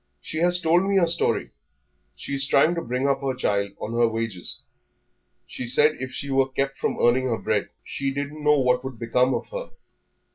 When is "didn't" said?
8.11-8.43